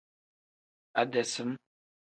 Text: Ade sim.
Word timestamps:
Ade 1.01 1.23
sim. 1.33 1.51